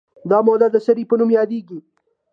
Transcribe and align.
دا 0.29 0.37
مواد 0.45 0.63
د 0.73 0.77
سرې 0.85 1.03
په 1.09 1.15
نوم 1.19 1.29
یادیږي. 1.37 1.79